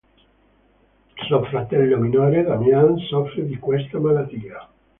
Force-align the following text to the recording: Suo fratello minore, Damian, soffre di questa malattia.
Suo 1.27 1.43
fratello 1.43 1.99
minore, 1.99 2.41
Damian, 2.41 2.97
soffre 2.97 3.45
di 3.45 3.57
questa 3.59 3.99
malattia. 3.99 4.67